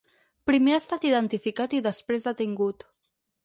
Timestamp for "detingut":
2.33-2.91